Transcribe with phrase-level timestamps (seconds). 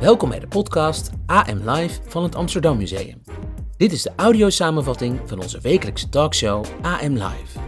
[0.00, 3.22] Welkom bij de podcast AM Live van het Amsterdam Museum.
[3.76, 7.58] Dit is de audiosamenvatting van onze wekelijkse talkshow AM Live.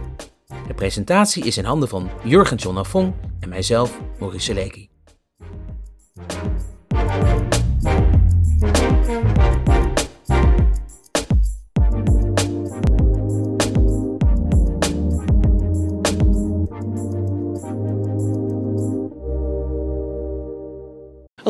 [0.67, 2.85] De presentatie is in handen van Jurgen John
[3.39, 4.92] en mijzelf, Maurice Seleki.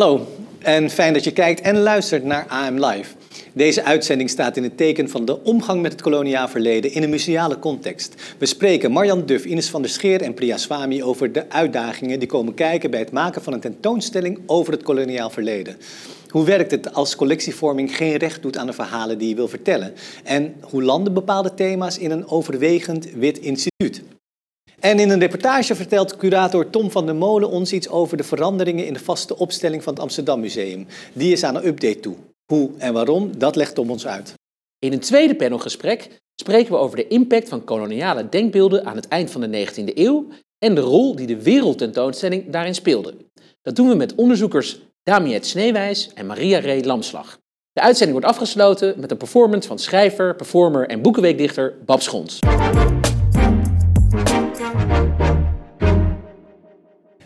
[0.03, 0.27] Hallo
[0.59, 3.13] en fijn dat je kijkt en luistert naar AM Live.
[3.53, 7.09] Deze uitzending staat in het teken van de omgang met het koloniaal verleden in een
[7.09, 8.15] museale context.
[8.37, 12.27] We spreken Marjan Duff, Ines van der Scheer en Priya Swami over de uitdagingen die
[12.27, 15.77] komen kijken bij het maken van een tentoonstelling over het koloniaal verleden.
[16.29, 19.93] Hoe werkt het als collectievorming geen recht doet aan de verhalen die je wil vertellen?
[20.23, 24.03] En hoe landen bepaalde thema's in een overwegend wit instituut?
[24.83, 28.85] En in een reportage vertelt curator Tom van der Molen ons iets over de veranderingen
[28.85, 30.87] in de vaste opstelling van het Amsterdam Museum.
[31.13, 32.15] Die is aan een update toe.
[32.45, 34.33] Hoe en waarom, dat legt Tom ons uit.
[34.79, 39.31] In een tweede panelgesprek spreken we over de impact van koloniale denkbeelden aan het eind
[39.31, 40.27] van de 19e eeuw
[40.59, 43.15] en de rol die de wereldtentoonstelling daarin speelde.
[43.61, 47.39] Dat doen we met onderzoekers Damiet Sneewijs en Maria Ree Lamslag.
[47.71, 52.39] De uitzending wordt afgesloten met een performance van schrijver, performer en boekenweekdichter Bab Schons.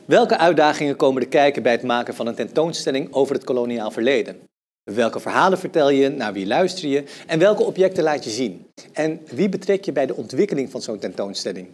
[0.08, 4.40] Welke uitdagingen komen er kijken bij het maken van een tentoonstelling over het koloniaal verleden?
[4.84, 8.68] Welke verhalen vertel je, naar wie luister je en welke objecten laat je zien?
[8.94, 11.68] En wie betrek je bij de ontwikkeling van zo'n tentoonstelling?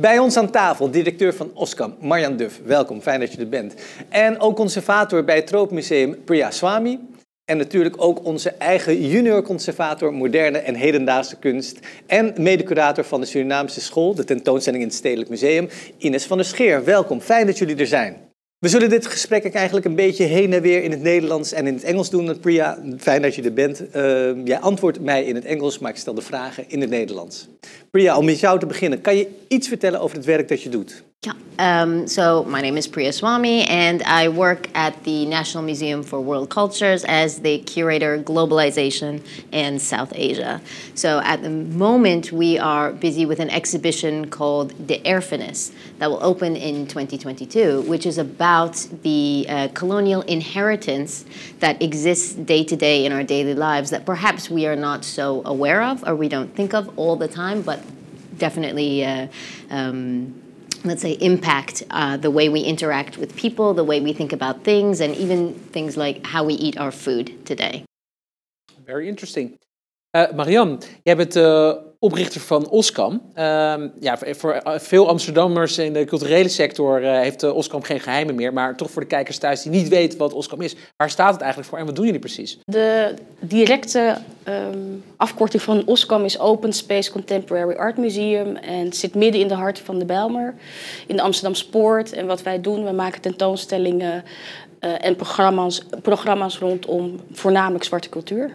[0.00, 2.60] Bij ons aan tafel, directeur van OSCAM, Marjan Duff.
[2.64, 3.74] Welkom, fijn dat je er bent.
[4.08, 7.00] En ook conservator bij het Tropenmuseum, Priya Swami.
[7.44, 11.78] En natuurlijk ook onze eigen junior conservator moderne en hedendaagse kunst.
[12.06, 16.46] En medecurator van de Surinaamse school, de tentoonstelling in het Stedelijk Museum, Ines van der
[16.46, 16.84] Scheer.
[16.84, 18.16] Welkom, fijn dat jullie er zijn.
[18.58, 21.74] We zullen dit gesprek eigenlijk een beetje heen en weer in het Nederlands en in
[21.74, 22.40] het Engels doen.
[22.40, 23.82] Priya, fijn dat je er bent.
[23.96, 27.48] Uh, jij antwoordt mij in het Engels, maar ik stel de vragen in het Nederlands.
[27.90, 30.68] Priya, om met jou te beginnen, kan je iets vertellen over het werk dat je
[30.68, 31.02] doet?
[31.58, 36.20] Um, so my name is Priya Swami, and I work at the National Museum for
[36.20, 40.60] World Cultures as the curator globalization in South Asia.
[40.96, 46.22] So at the moment, we are busy with an exhibition called The Airfiness that will
[46.24, 51.24] open in 2022, which is about the uh, colonial inheritance
[51.60, 55.42] that exists day to day in our daily lives that perhaps we are not so
[55.44, 57.80] aware of or we don't think of all the time, but
[58.38, 59.04] definitely.
[59.04, 59.28] Uh,
[59.70, 60.40] um,
[60.84, 64.64] let's say, impact uh, the way we interact with people, the way we think about
[64.64, 67.84] things, and even things like how we eat our food today.
[68.86, 69.58] Very interesting.
[70.14, 73.12] Uh, Marianne, jij bent uh, oprichter van OSCAM.
[73.12, 78.52] Uh, ja, voor veel Amsterdammers in de culturele sector uh, heeft OSCAM geen geheimen meer.
[78.52, 80.76] Maar toch voor de kijkers thuis die niet weten wat OSCAM is.
[80.96, 82.58] Waar staat het eigenlijk voor en wat doen jullie precies?
[82.64, 84.16] De directe
[84.48, 88.56] um, afkorting van OSCAM is Open Space Contemporary Art Museum.
[88.56, 90.54] En zit midden in de hart van de Bijlmer,
[91.06, 92.12] in de Amsterdam Spoort.
[92.12, 94.24] En wat wij doen, we maken tentoonstellingen
[94.80, 98.50] uh, en programma's, programma's rondom voornamelijk zwarte cultuur.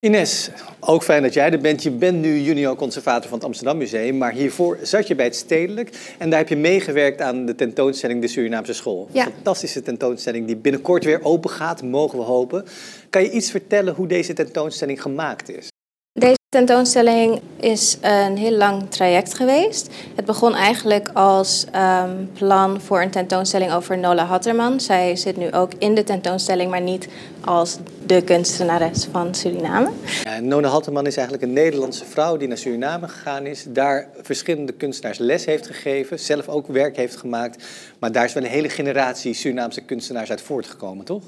[0.00, 0.50] Ines,
[0.80, 1.82] ook fijn dat jij er bent.
[1.82, 5.36] Je bent nu junior conservator van het Amsterdam Museum, maar hiervoor zat je bij het
[5.36, 9.08] Stedelijk en daar heb je meegewerkt aan de tentoonstelling De Surinaamse School.
[9.12, 9.22] Ja.
[9.22, 12.64] Fantastische tentoonstelling die binnenkort weer open gaat, mogen we hopen.
[13.10, 15.68] Kan je iets vertellen hoe deze tentoonstelling gemaakt is?
[16.50, 19.90] Tentoonstelling is een heel lang traject geweest.
[20.16, 24.80] Het begon eigenlijk als um, plan voor een tentoonstelling over Nola Hatterman.
[24.80, 27.08] Zij zit nu ook in de tentoonstelling, maar niet
[27.44, 29.90] als de kunstenares van Suriname.
[30.24, 33.64] Ja, Nola Hatterman is eigenlijk een Nederlandse vrouw die naar Suriname gegaan is.
[33.68, 37.64] Daar verschillende kunstenaars les heeft gegeven, zelf ook werk heeft gemaakt.
[37.98, 41.24] Maar daar is wel een hele generatie Surinaamse kunstenaars uit voortgekomen, toch?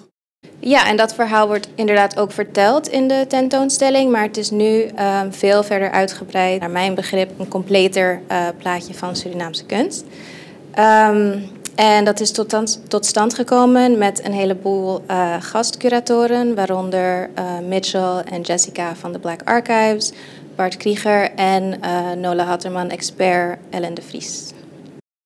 [0.61, 4.85] Ja, en dat verhaal wordt inderdaad ook verteld in de tentoonstelling, maar het is nu
[4.85, 6.61] um, veel verder uitgebreid.
[6.61, 10.05] Naar mijn begrip een completer uh, plaatje van Surinaamse kunst.
[10.79, 17.59] Um, en dat is tot, tot, stand gekomen met een heleboel uh, gastcuratoren, waaronder uh,
[17.69, 20.13] Mitchell en Jessica van de Black Archives,
[20.57, 21.81] Bart Krieger en
[22.21, 24.53] Nola Hatterman, expert Ellen de Vries.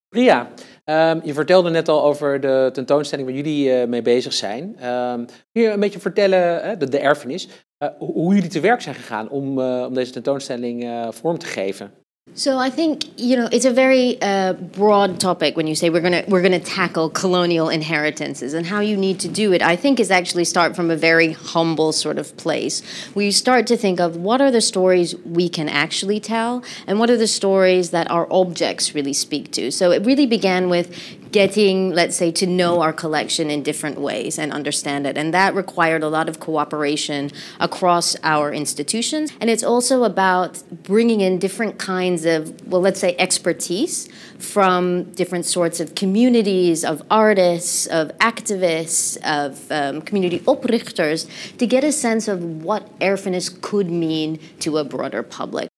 [0.08, 0.48] Priya,
[0.90, 4.62] Um, je vertelde net al over de tentoonstelling waar jullie uh, mee bezig zijn.
[4.62, 7.48] Um, kun je een beetje vertellen, de, erfenis,
[7.78, 12.03] uh, hoe jullie te werk zijn gegaan om, om deze tentoonstelling vorm te geven?
[12.36, 16.00] So I think you know it's a very uh, broad topic when you say we're
[16.00, 19.62] gonna we're gonna tackle colonial inheritances and how you need to do it.
[19.62, 22.82] I think is actually start from a very humble sort of place
[23.12, 26.98] where you start to think of what are the stories we can actually tell and
[26.98, 29.70] what are the stories that our objects really speak to.
[29.70, 34.38] So it really began with getting, let's say, to know our collection in different ways
[34.38, 35.18] and understand it.
[35.18, 39.32] And that required a lot of cooperation across our institutions.
[39.40, 42.38] And it's also about bringing in different kinds of,
[42.68, 44.08] well, let's say, expertise
[44.38, 51.26] from different sorts of communities, of artists, of activists, of um, community oprichters,
[51.58, 55.68] to get a sense of what erfenis could mean to a broader public.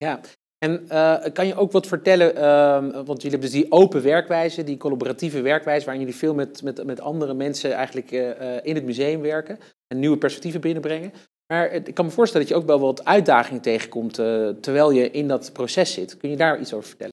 [0.00, 0.18] Ja,
[0.64, 4.64] En uh, kan je ook wat vertellen, uh, want jullie hebben dus die open werkwijze,
[4.64, 8.30] die collaboratieve werkwijze, waarin jullie veel met, met, met andere mensen eigenlijk uh,
[8.62, 11.12] in het museum werken en nieuwe perspectieven binnenbrengen.
[11.46, 14.14] Maar ik kan me voorstellen dat je ook wel wat uitdagingen tegenkomt
[14.60, 16.16] terwijl je in dat proces zit.
[16.16, 17.12] Kun je daar iets over vertellen?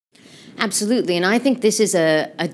[0.58, 1.24] Absolutely.
[1.24, 2.48] And I think this is a, a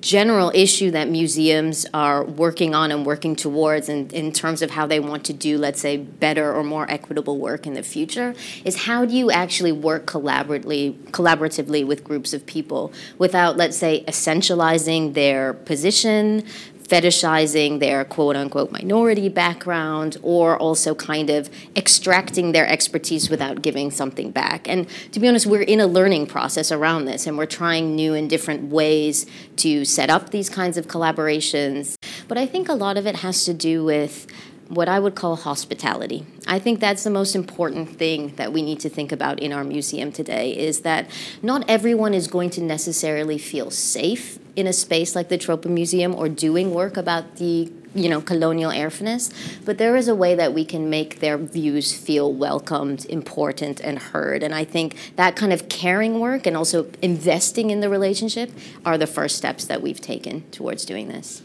[0.00, 4.86] general issue that museums are working on and working towards in, in terms of how
[4.86, 8.34] they want to do, let's say, better or more equitable work in the future
[8.64, 14.04] is how do you actually work collaboratively, collaboratively with groups of people without, let's say,
[14.08, 16.44] essentializing their position,
[16.88, 23.90] fetishizing their quote unquote minority background or also kind of extracting their expertise without giving
[23.90, 24.68] something back.
[24.68, 28.14] And to be honest, we're in a learning process around this and we're trying new
[28.14, 29.26] and different ways
[29.56, 31.96] to set up these kinds of collaborations.
[32.28, 34.26] But I think a lot of it has to do with
[34.68, 36.24] what I would call hospitality.
[36.46, 39.64] I think that's the most important thing that we need to think about in our
[39.64, 41.10] museum today is that
[41.42, 46.14] not everyone is going to necessarily feel safe in a space like the Tropen Museum
[46.14, 49.32] or doing work about the you know colonial erfenis
[49.66, 53.98] but there is a way that we can make their views feel welcomed important and
[53.98, 54.42] heard.
[54.42, 58.50] And i think that kind of caring work and also investing in the relationship
[58.84, 61.42] are the first steps that we've taken towards doing this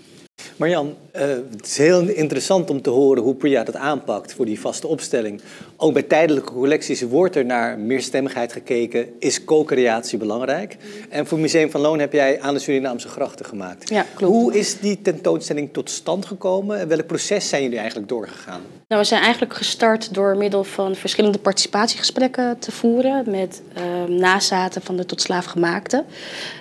[0.57, 4.59] Marjan, uh, het is heel interessant om te horen hoe Priya dat aanpakt voor die
[4.59, 5.41] vaste opstelling.
[5.75, 9.07] Ook bij tijdelijke collecties wordt er naar meerstemmigheid gekeken.
[9.19, 10.77] Is co-creatie belangrijk?
[11.09, 13.89] En voor Museum van Loon heb jij aan de Surinaamse grachten gemaakt.
[13.89, 14.33] Ja, klopt.
[14.33, 16.79] Hoe is die tentoonstelling tot stand gekomen?
[16.79, 18.61] En welk proces zijn jullie eigenlijk doorgegaan?
[18.87, 24.81] Nou, we zijn eigenlijk gestart door middel van verschillende participatiegesprekken te voeren met uh, nazaten
[24.81, 26.03] van de tot slaaf gemaakte.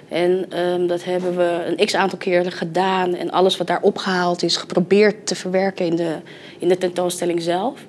[0.08, 3.14] En um, dat hebben we een x aantal keren gedaan.
[3.14, 6.16] En alles wat daar opgehaald is, geprobeerd te verwerken in de,
[6.58, 7.80] in de tentoonstelling zelf.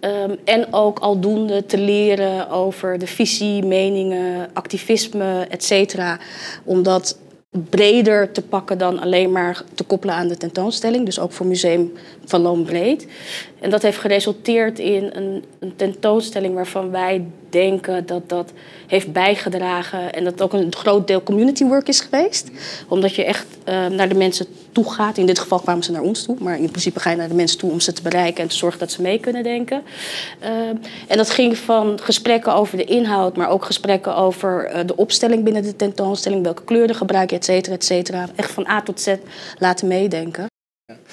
[0.00, 6.18] Um, en ook aldoende te leren over de visie, meningen, activisme, et cetera.
[6.64, 7.18] Omdat
[7.70, 11.04] breder te pakken dan alleen maar te koppelen aan de tentoonstelling.
[11.04, 11.92] Dus ook voor Museum
[12.24, 13.06] van Loon Breed.
[13.62, 18.52] En dat heeft geresulteerd in een, een, tentoonstelling waarvan wij denken dat dat
[18.86, 22.50] heeft bijgedragen en dat ook een groot deel community work is geweest.
[22.88, 25.18] Omdat je echt uh, naar de mensen toe gaat.
[25.18, 27.34] In dit geval kwamen ze naar ons toe, maar in principe ga je naar de
[27.34, 29.82] mensen toe om ze te bereiken en te zorgen dat ze mee kunnen denken.
[30.42, 30.48] Uh,
[31.08, 35.44] en dat ging van gesprekken over de inhoud, maar ook gesprekken over uh, de opstelling
[35.44, 38.28] binnen de tentoonstelling, welke kleuren gebruik je, et cetera, et cetera.
[38.34, 39.14] Echt van A tot Z
[39.58, 40.51] laten meedenken.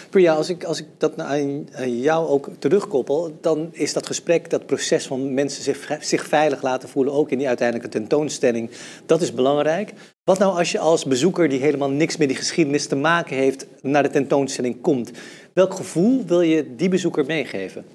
[0.09, 1.65] Priya, als ik, als ik dat aan
[2.01, 6.89] jou ook terugkoppel, dan is dat gesprek, dat proces van mensen zich, zich veilig laten
[6.89, 8.69] voelen, ook in die uiteindelijke tentoonstelling,
[9.05, 9.93] dat is belangrijk.
[10.23, 13.65] Wat nou als je als bezoeker die helemaal niks met die geschiedenis te maken heeft,
[13.81, 15.11] naar de tentoonstelling komt?
[15.53, 17.85] Welk gevoel wil je die bezoeker meegeven?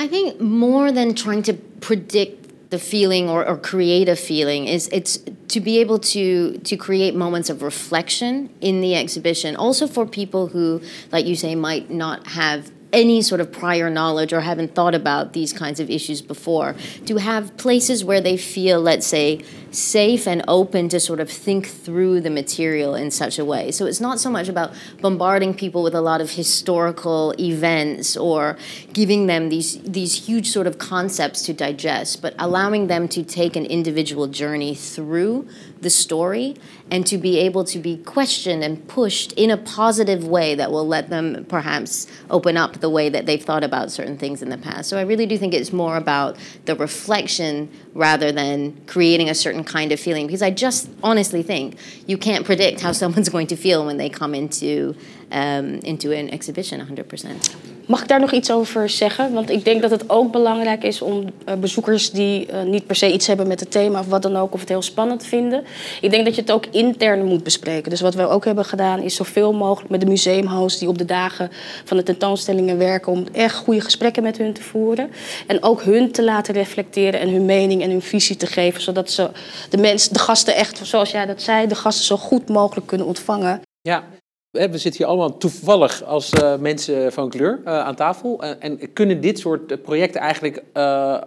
[0.00, 2.32] I think more than trying to predict
[2.68, 5.20] the feeling or, or create a feeling is it's
[5.50, 9.56] to be able to to create moments of reflection in the exhibition.
[9.56, 10.80] Also for people who
[11.12, 15.32] like you say might not have any sort of prior knowledge or haven't thought about
[15.32, 16.74] these kinds of issues before
[17.06, 21.66] to have places where they feel let's say safe and open to sort of think
[21.66, 23.70] through the material in such a way.
[23.70, 28.56] So it's not so much about bombarding people with a lot of historical events or
[28.92, 33.56] giving them these these huge sort of concepts to digest, but allowing them to take
[33.56, 35.46] an individual journey through
[35.80, 36.56] the story
[36.90, 40.86] and to be able to be questioned and pushed in a positive way that will
[40.86, 44.58] let them perhaps open up the way that they've thought about certain things in the
[44.58, 44.88] past.
[44.88, 49.64] So I really do think it's more about the reflection rather than creating a certain
[49.64, 53.56] kind of feeling because I just honestly think you can't predict how someone's going to
[53.56, 54.96] feel when they come into
[55.32, 57.79] um, into an exhibition 100%.
[57.90, 59.32] Mag ik daar nog iets over zeggen?
[59.32, 62.96] Want ik denk dat het ook belangrijk is om uh, bezoekers die uh, niet per
[62.96, 65.64] se iets hebben met het thema of wat dan ook, of het heel spannend vinden.
[66.00, 67.90] Ik denk dat je het ook intern moet bespreken.
[67.90, 71.04] Dus wat we ook hebben gedaan is zoveel mogelijk met de museumhosts die op de
[71.04, 71.50] dagen
[71.84, 75.10] van de tentoonstellingen werken, om echt goede gesprekken met hun te voeren.
[75.46, 79.10] En ook hun te laten reflecteren en hun mening en hun visie te geven, zodat
[79.10, 79.30] ze
[79.70, 83.06] de mensen, de gasten echt, zoals jij dat zei, de gasten zo goed mogelijk kunnen
[83.06, 83.60] ontvangen.
[83.80, 84.04] Ja,
[84.50, 88.44] we zitten hier allemaal toevallig als uh, mensen van kleur uh, aan tafel.
[88.44, 90.62] Uh, en kunnen dit soort projecten eigenlijk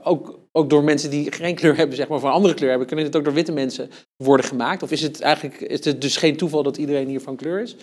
[0.03, 3.05] ook, ook door mensen die geen kleur hebben, zeg maar, van andere kleur hebben, kunnen
[3.05, 4.83] dit ook door witte mensen worden gemaakt?
[4.83, 7.75] Of is het eigenlijk is het dus geen toeval dat iedereen hier van kleur is?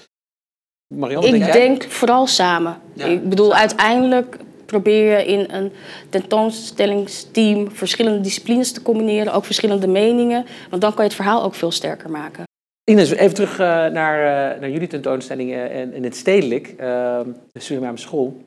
[0.94, 2.80] Marianne, ik denk, denk vooral samen.
[2.94, 5.72] Ja, ik bedoel, uiteindelijk probeer je in een
[6.08, 10.46] tentoonstellingsteam verschillende disciplines te combineren, ook verschillende meningen.
[10.70, 12.48] Want dan kan je het verhaal ook veel sterker maken.
[12.84, 16.76] Ines, even terug uh, naar, uh, naar jullie tentoonstelling in, in het stedelijk, uh,
[17.52, 18.42] de Suriname School.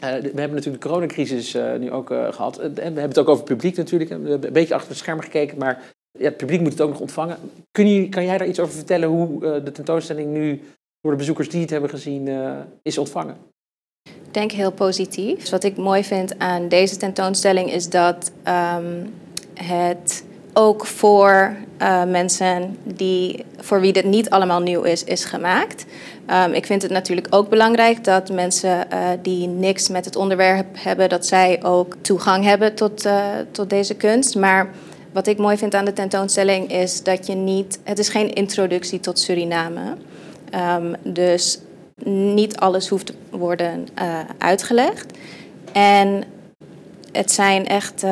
[0.00, 2.58] we hebben natuurlijk de coronacrisis nu ook gehad.
[2.58, 4.10] En we hebben het ook over het publiek natuurlijk.
[4.10, 6.90] We hebben een beetje achter het scherm gekeken, maar ja, het publiek moet het ook
[6.90, 7.36] nog ontvangen.
[7.70, 10.60] Kun je, kan jij daar iets over vertellen hoe de tentoonstelling nu
[11.00, 12.28] door de bezoekers die het hebben gezien
[12.82, 13.36] is ontvangen?
[14.02, 15.50] Ik denk heel positief.
[15.50, 19.14] Wat ik mooi vind aan deze tentoonstelling is dat um,
[19.54, 25.84] het ook voor uh, mensen die, voor wie dit niet allemaal nieuw is, is gemaakt.
[26.46, 30.66] Um, ik vind het natuurlijk ook belangrijk dat mensen uh, die niks met het onderwerp
[30.72, 34.34] hebben, dat zij ook toegang hebben tot, uh, tot deze kunst.
[34.34, 34.70] Maar
[35.12, 39.00] wat ik mooi vind aan de tentoonstelling is dat je niet, het is geen introductie
[39.00, 39.96] tot Suriname.
[40.78, 41.58] Um, dus
[42.04, 43.86] niet alles hoeft te worden
[44.38, 45.18] uitgelegd.
[45.72, 46.24] En
[47.16, 48.10] het zijn echt uh,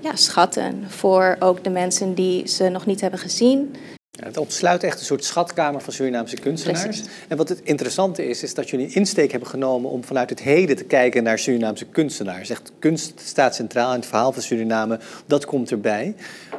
[0.00, 3.74] ja, schatten voor ook de mensen die ze nog niet hebben gezien.
[4.10, 6.82] Ja, het ontsluit echt een soort schatkamer van Surinaamse kunstenaars.
[6.82, 7.06] Precies.
[7.28, 10.40] En wat het interessante is, is dat jullie een insteek hebben genomen om vanuit het
[10.40, 12.50] heden te kijken naar Surinaamse kunstenaars.
[12.50, 16.14] Echt, kunst staat centraal in het verhaal van Suriname, dat komt erbij.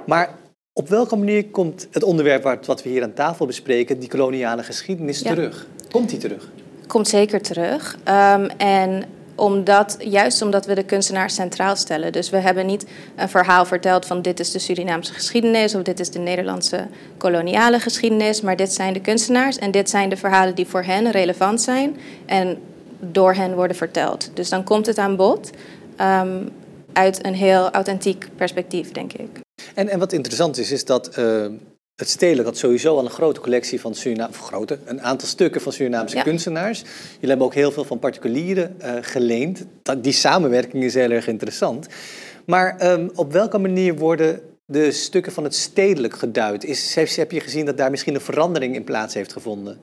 [0.06, 0.30] Maar
[0.74, 5.20] op welke manier komt het onderwerp wat we hier aan tafel bespreken, die koloniale geschiedenis,
[5.20, 5.30] ja.
[5.30, 5.68] terug?
[5.92, 6.50] Komt die terug?
[6.88, 7.98] Komt zeker terug.
[8.08, 9.04] Um, en
[9.36, 12.12] omdat, juist omdat we de kunstenaar centraal stellen.
[12.12, 16.00] Dus we hebben niet een verhaal verteld van dit is de Surinaamse geschiedenis of dit
[16.00, 16.88] is de Nederlandse
[17.18, 21.12] koloniale geschiedenis, maar dit zijn de kunstenaars en dit zijn de verhalen die voor hen
[21.12, 22.58] relevant zijn en
[23.00, 24.32] door hen worden verteld.
[24.34, 25.50] Dus dan komt het aan bod
[26.01, 26.50] um,
[26.94, 29.39] uit een heel authentiek perspectief, denk ik.
[29.74, 31.46] En, en wat interessant is, is dat uh,
[31.96, 35.62] het stedelijk had sowieso al een grote collectie van Suriname, of grote, een aantal stukken
[35.62, 36.22] van Surinaamse ja.
[36.22, 36.80] kunstenaars.
[37.14, 39.66] Jullie hebben ook heel veel van particulieren uh, geleend.
[39.82, 41.88] Dat, die samenwerking is heel erg interessant.
[42.46, 46.64] Maar um, op welke manier worden de stukken van het stedelijk geduid?
[46.64, 49.80] Is, heb je gezien dat daar misschien een verandering in plaats heeft gevonden?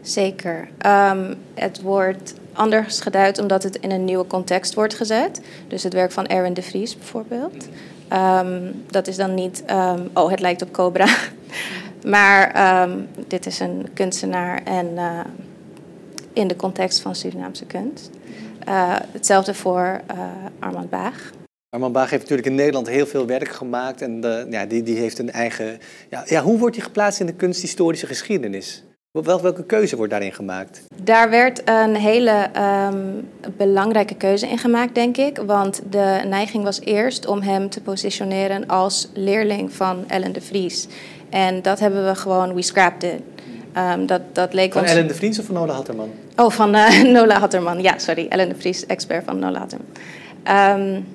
[0.00, 0.68] Zeker.
[0.86, 5.40] Um, het wordt anders geduid omdat het in een nieuwe context wordt gezet.
[5.68, 7.68] Dus het werk van Erwin de Vries bijvoorbeeld.
[8.12, 11.06] Um, dat is dan niet, um, oh het lijkt op Cobra.
[12.06, 15.20] Maar um, dit is een kunstenaar en uh,
[16.32, 18.10] in de context van Surinaamse kunst.
[18.68, 20.20] Uh, hetzelfde voor uh,
[20.58, 21.30] Armand Baag.
[21.70, 24.02] Armand Baag heeft natuurlijk in Nederland heel veel werk gemaakt.
[24.02, 25.78] En de, ja, die, die heeft een eigen.
[26.10, 28.84] Ja, ja, hoe wordt hij geplaatst in de kunsthistorische geschiedenis?
[29.10, 30.82] Wel, welke keuze wordt daarin gemaakt?
[31.02, 32.50] Daar werd een hele
[32.92, 35.38] um, belangrijke keuze in gemaakt, denk ik.
[35.46, 40.86] Want de neiging was eerst om hem te positioneren als leerling van Ellen de Vries.
[41.30, 43.20] En dat hebben we gewoon, we scrapped it.
[43.76, 44.90] Um, dat, dat leek van ons...
[44.90, 46.10] Ellen de Vries of van Nola Hatterman?
[46.36, 47.82] Oh, van uh, Nola Hatterman.
[47.82, 48.26] Ja, sorry.
[48.28, 49.86] Ellen de Vries, expert van Nola Hatterman.
[50.48, 51.06] Um,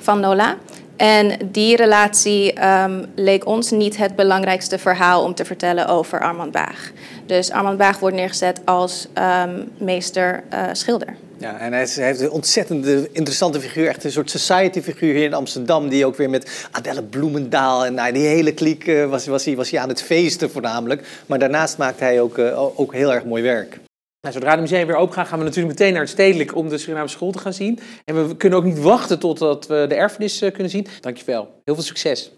[0.00, 0.56] van Nola.
[0.98, 6.52] En die relatie um, leek ons niet het belangrijkste verhaal om te vertellen over Armand
[6.52, 6.90] Baag.
[7.26, 11.16] Dus Armand Baag wordt neergezet als um, meester uh, schilder.
[11.36, 13.88] Ja, en hij, heeft een ontzettend interessante figuur.
[13.88, 15.88] Echt een soort society-figuur hier in Amsterdam.
[15.88, 19.56] Die ook weer met Adelle Bloemendaal en nou, die hele kliek uh, was, was, hij,
[19.56, 21.06] was hij aan het feesten voornamelijk.
[21.26, 23.78] Maar daarnaast maakt hij ook, uh, ook heel erg mooi werk.
[24.20, 26.68] Nou, zodra de musea weer open gaan, gaan we natuurlijk meteen naar het stedelijk om
[26.68, 27.78] de Surinaamse school te gaan zien.
[28.04, 30.86] En we kunnen ook niet wachten totdat we de erfenis uh, kunnen zien.
[31.00, 31.48] Dankjewel.
[31.64, 32.32] Heel veel succes.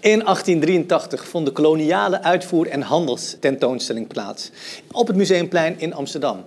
[0.00, 4.50] In 1883 vond de koloniale uitvoer- en handelstentoonstelling plaats
[4.92, 6.44] op het Museumplein in Amsterdam.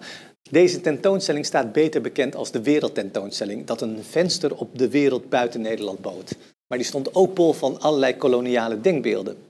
[0.50, 5.62] Deze tentoonstelling staat beter bekend als de Wereldtentoonstelling, dat een venster op de wereld buiten
[5.62, 6.36] Nederland bood.
[6.68, 9.48] Maar die stond ook bol van allerlei koloniale denkbeelden.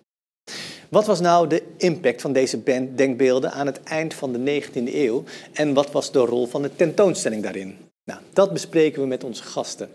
[0.89, 2.63] Wat was nou de impact van deze
[2.95, 6.75] denkbeelden aan het eind van de 19e eeuw en wat was de rol van de
[6.75, 7.77] tentoonstelling daarin?
[8.03, 9.89] Nou, dat bespreken we met onze gasten.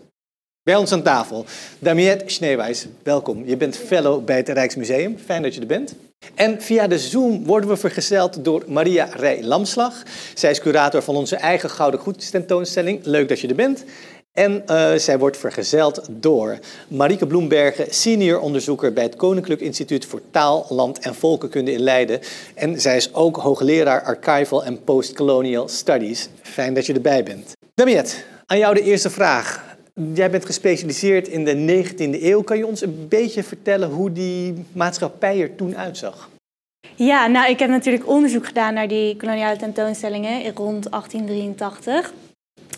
[0.63, 1.45] Bij ons aan tafel,
[1.79, 3.45] Damiette Schneewijs, welkom.
[3.45, 5.95] Je bent fellow bij het Rijksmuseum, fijn dat je er bent.
[6.35, 10.03] En via de Zoom worden we vergezeld door Maria Rij Lamslag.
[10.33, 13.05] Zij is curator van onze eigen Gouden Goed tentoonstelling.
[13.05, 13.83] Leuk dat je er bent.
[14.33, 20.21] En uh, zij wordt vergezeld door Marieke Bloembergen, senior onderzoeker bij het Koninklijk Instituut voor
[20.31, 22.19] Taal, Land en Volkenkunde in Leiden.
[22.55, 26.29] En zij is ook hoogleraar Archival en Postcolonial Studies.
[26.41, 27.51] Fijn dat je erbij bent.
[27.73, 29.75] Damiette, aan jou de eerste vraag.
[30.13, 32.41] Jij bent gespecialiseerd in de 19e eeuw.
[32.41, 36.29] Kan je ons een beetje vertellen hoe die maatschappij er toen uitzag?
[36.95, 42.13] Ja, nou, ik heb natuurlijk onderzoek gedaan naar die koloniale tentoonstellingen rond 1883.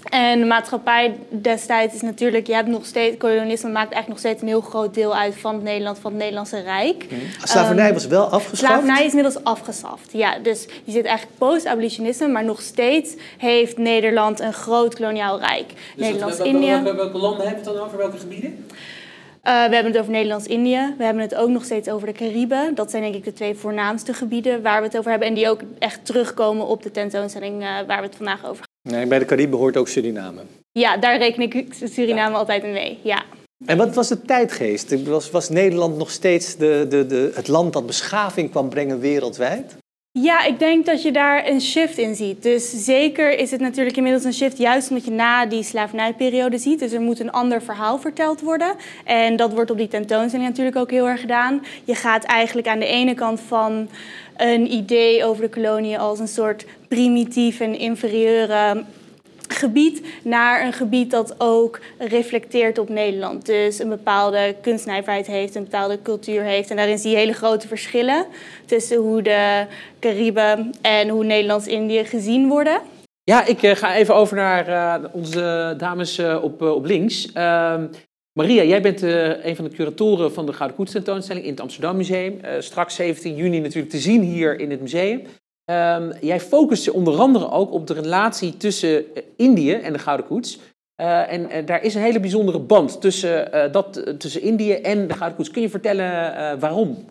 [0.10, 4.42] En de maatschappij destijds is natuurlijk, je hebt nog steeds, kolonialisme maakt eigenlijk nog steeds
[4.42, 7.06] een heel groot deel uit van het Nederland, van het Nederlandse Rijk.
[7.10, 7.20] Mm.
[7.44, 8.58] Slavernij was wel afgeschaft?
[8.58, 10.40] Slavernij is inmiddels afgeschaft, ja.
[10.40, 15.68] Dus je zit eigenlijk post-abolitionisme, maar nog steeds heeft Nederland een groot koloniaal rijk.
[15.68, 16.82] Dus Nederlands-Indië.
[16.82, 17.98] Welke, welke, landen hebben we het dan over?
[17.98, 18.50] Welke gebieden?
[18.50, 18.62] Uh,
[19.44, 20.94] we hebben het over Nederlands-Indië.
[20.98, 22.76] We hebben het ook nog steeds over de Cariben.
[22.76, 25.28] Dat zijn denk ik de twee voornaamste gebieden waar we het over hebben.
[25.28, 29.08] En die ook echt terugkomen op de tentoonstelling uh, waar we het vandaag over Nee,
[29.08, 30.42] bij de Cariben hoort ook Suriname.
[30.72, 33.00] Ja, daar reken ik Suriname altijd in mee.
[33.04, 33.24] Ja.
[33.66, 35.04] En wat was de tijdgeest?
[35.04, 39.76] Was, was Nederland nog steeds de, de, de, het land dat beschaving kwam brengen wereldwijd?
[40.22, 42.44] Ja, ik denk dat je daar een shift in ziet.
[42.44, 46.80] Dus zeker is het natuurlijk inmiddels een shift, juist omdat je na die slavernijperiode ziet.
[46.80, 48.76] Dus er moet een ander verhaal verteld worden.
[49.06, 51.66] En dat wordt op die tentoonstelling natuurlijk ook heel erg gedaan.
[51.84, 53.90] Je gaat eigenlijk aan de ene kant van
[54.38, 58.84] een idee over de kolonie als een soort primitief en inferieure
[59.48, 63.46] gebied naar een gebied dat ook reflecteert op Nederland.
[63.46, 66.70] Dus een bepaalde kunstnijverheid heeft, een bepaalde cultuur heeft.
[66.70, 68.26] En daarin zie je hele grote verschillen
[68.66, 69.66] tussen hoe de
[70.00, 72.82] Cariben en hoe Nederlands-Indië gezien worden.
[73.24, 77.32] Ja, ik uh, ga even over naar uh, onze dames uh, op, op links.
[77.34, 77.88] Ehm,
[78.34, 81.98] Maria, jij bent een van de curatoren van de Gouden Koets tentoonstelling in het Amsterdam
[81.98, 82.40] Museum.
[82.60, 85.22] straks 17 juni natuurlijk te zien hier in het museum.
[85.72, 90.00] Um, jij focust je onder andere ook op de relatie tussen eh, Indië en de
[90.00, 90.60] Gouden Koets.
[91.02, 95.14] Uh, en uh, daar is een hele bijzondere band tussen, dat, tussen Indië en de
[95.14, 95.52] Gouden Koets.
[95.52, 97.06] Kun je vertellen waarom?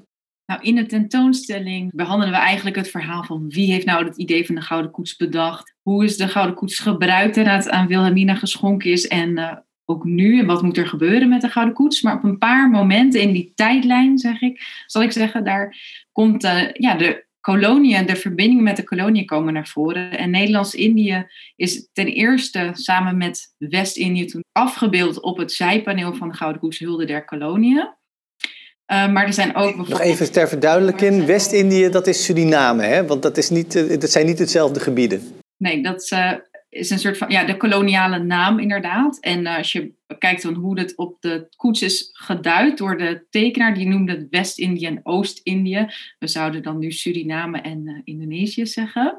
[0.46, 4.46] Nou, in de tentoonstelling behandelen we eigenlijk het verhaal van wie heeft nou het idee
[4.46, 5.74] van de Gouden Koets bedacht.
[5.82, 10.38] Hoe is de Gouden Koets gebruikt en het aan Wilhelmina geschonken is en ook nu
[10.38, 12.02] en wat moet er gebeuren met de Gouden Koets.
[12.02, 15.76] Maar op een paar momenten in die tijdlijn, zeg ik, zal ik zeggen, daar
[16.12, 16.42] komt
[16.72, 20.18] ja, de koloniën, de verbindingen met de koloniën komen naar voren.
[20.18, 26.34] En Nederlands-Indië is ten eerste samen met West-Indië toen afgebeeld op het zijpaneel van de
[26.34, 27.76] Gouden Koets Hulde der Koloniën.
[27.76, 33.06] Uh, maar er zijn ook Nog even ter verduidelijking, West-Indië dat is Suriname, hè?
[33.06, 35.22] want dat, is niet, eh, dat zijn niet hetzelfde gebieden.
[35.56, 36.32] Nee, dat uh,
[36.74, 39.20] is een soort van, ja, de koloniale naam inderdaad.
[39.20, 43.26] En uh, als je kijkt van hoe het op de koets is geduid door de
[43.30, 45.86] tekenaar, die noemde het West-Indië en Oost-Indië.
[46.18, 49.18] We zouden dan nu Suriname en uh, Indonesië zeggen.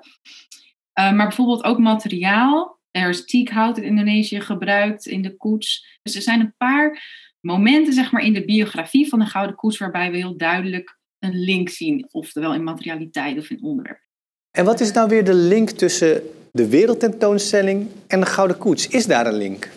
[0.99, 2.79] Uh, maar bijvoorbeeld ook materiaal.
[2.91, 5.99] Er is teakhout in Indonesië gebruikt in de koets.
[6.01, 7.03] Dus er zijn een paar
[7.39, 11.39] momenten zeg maar, in de biografie van de Gouden Koets waarbij we heel duidelijk een
[11.39, 12.07] link zien.
[12.11, 14.03] Oftewel in materialiteit of in onderwerp.
[14.51, 16.21] En wat is nou weer de link tussen
[16.55, 18.87] de wereldtentoonstelling en de Gouden Koets.
[18.87, 19.69] Is daar een link?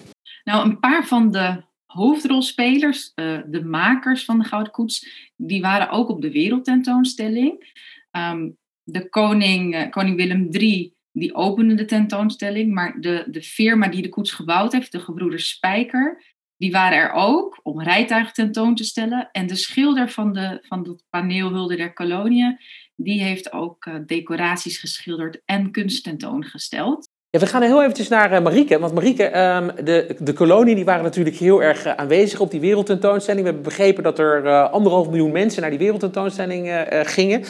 [0.45, 5.91] Nou, een paar van de hoofdrolspelers, uh, de makers van de Gouden Koets, die waren
[5.91, 7.75] ook op de wereldtentoonstelling.
[8.13, 13.89] Um, de koning, uh, koning Willem III, die opende de tentoonstelling, maar de, de firma
[13.89, 16.23] die de koets gebouwd heeft, de gebroeders Spijker,
[16.57, 19.29] die waren er ook om rijtuigen tentoon te stellen.
[19.33, 22.59] En de schilder van, de, van het paneel Hulde der Koloniën,
[23.01, 27.09] die heeft ook uh, decoraties geschilderd en kunst tentoongesteld.
[27.31, 28.79] Ja, we gaan heel eventjes naar uh, Marieke.
[28.79, 32.61] Want Marieke, um, de, de kolonie die waren natuurlijk heel erg uh, aanwezig op die
[32.61, 33.43] wereldtentoonstelling.
[33.43, 37.45] We hebben begrepen dat er anderhalf miljoen mensen naar die wereldtentoonstelling gingen.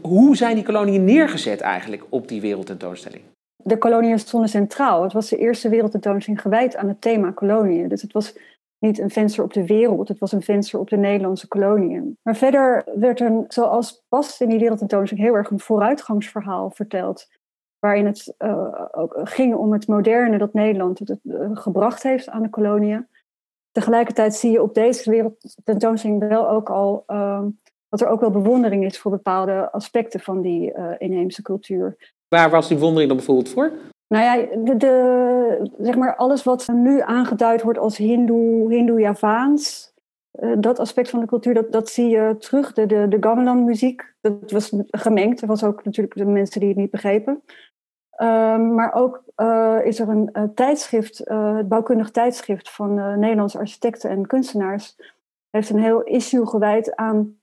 [0.00, 3.22] hoe zijn die koloniën neergezet eigenlijk op die wereldtentoonstelling?
[3.56, 5.02] De koloniën stonden centraal.
[5.02, 7.88] Het was de eerste wereldtentoonstelling gewijd aan het thema koloniën.
[7.88, 8.34] Dus het was
[8.78, 12.18] niet een venster op de wereld, het was een venster op de Nederlandse koloniën.
[12.22, 17.26] Maar verder werd er, zoals past in die wereldtentoonstelling, heel erg een vooruitgangsverhaal verteld.
[17.78, 22.42] Waarin het uh, ook ging om het moderne dat Nederland het, uh, gebracht heeft aan
[22.42, 23.08] de koloniën.
[23.70, 27.44] Tegelijkertijd zie je op deze wereldtentoonstelling wel ook al uh,
[27.88, 32.12] dat er ook wel bewondering is voor bepaalde aspecten van die inheemse cultuur.
[32.28, 33.72] Waar was die bewondering dan bijvoorbeeld voor?
[34.08, 39.94] Nou ja, de, zeg maar alles wat nu aangeduid wordt als Hindoe, Hindoe-Javaans,
[40.32, 42.72] uh, dat aspect van de cultuur, dat, dat zie je terug.
[42.72, 45.40] De, de, de gamelan-muziek, dat was gemengd.
[45.40, 47.42] Er was ook natuurlijk de mensen die het niet begrepen.
[48.10, 49.22] Ehm, maar ook
[49.84, 54.96] is er een tijdschrift, het bouwkundig tijdschrift van Nederlandse architecten en kunstenaars,
[55.50, 57.37] heeft een heel issue gewijd aan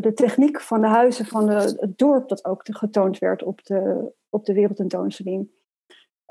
[0.00, 4.12] de techniek van de huizen van de, het dorp dat ook getoond werd op de,
[4.28, 5.48] op de wereldtentoonstelling.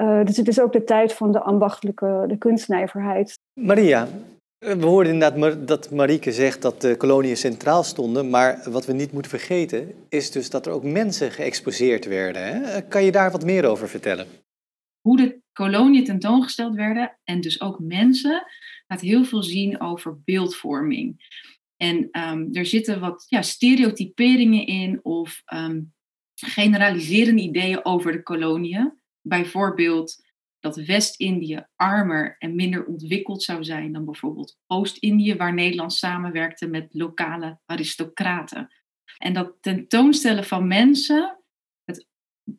[0.02, 3.40] Uh, dus het is ook de tijd van de ambachtelijke, de kunstnijverheid.
[3.54, 4.08] Maria,
[4.58, 9.12] we hoorden inderdaad dat Marieke zegt dat de koloniën centraal stonden, maar wat we niet
[9.12, 12.42] moeten vergeten is dus dat er ook mensen geëxposeerd werden.
[12.42, 12.82] Hè?
[12.82, 14.28] Kan je daar wat meer over vertellen?
[15.02, 18.44] Hoe de koloniën tentoongesteld werden en dus ook mensen,
[18.88, 21.16] laat heel veel zien over beeldvorming.
[21.78, 25.94] En um, er zitten wat ja, stereotyperingen in of um,
[26.36, 29.00] generaliserende ideeën over de koloniën.
[29.22, 30.26] Bijvoorbeeld
[30.60, 36.94] dat West-Indië armer en minder ontwikkeld zou zijn dan bijvoorbeeld Oost-Indië, waar Nederland samenwerkte met
[36.94, 38.74] lokale aristocraten.
[39.18, 41.40] En dat tentoonstellen van mensen,
[41.84, 42.08] het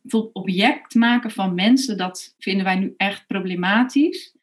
[0.02, 4.36] tot object maken van mensen, dat vinden wij nu echt problematisch.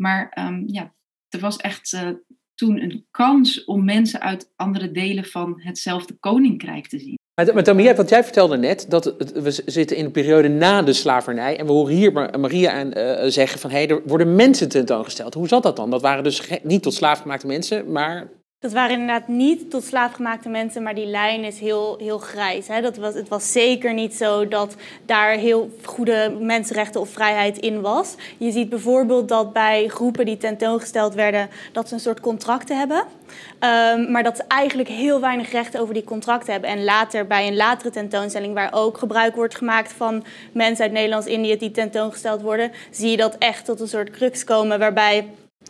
[0.00, 0.94] Maar um, ja,
[1.28, 2.10] er was echt uh,
[2.56, 7.14] toen een kans om mensen uit andere delen van hetzelfde koninkrijk te zien.
[7.34, 11.58] Maar, Tamia, wat jij vertelde net, dat we zitten in een periode na de slavernij.
[11.58, 15.34] En we horen hier Maria aan, uh, zeggen van, hé, hey, er worden mensen tentoongesteld.
[15.34, 15.90] Hoe zat dat dan?
[15.90, 18.30] Dat waren dus niet tot slaafgemaakte mensen, maar
[18.66, 22.68] dat waren inderdaad niet tot slaafgemaakte mensen, maar die lijn is heel, heel grijs.
[22.68, 22.80] Hè?
[22.80, 27.80] Dat was, het was zeker niet zo dat daar heel goede mensenrechten of vrijheid in
[27.80, 28.14] was.
[28.38, 32.96] Je ziet bijvoorbeeld dat bij groepen die tentoongesteld werden, dat ze een soort contracten hebben.
[32.96, 36.70] Um, maar dat ze eigenlijk heel weinig rechten over die contracten hebben.
[36.70, 41.56] En later, bij een latere tentoonstelling, waar ook gebruik wordt gemaakt van mensen uit Nederlands-Indië
[41.56, 45.28] die tentoongesteld worden, zie je dat echt tot een soort crux komen waarbij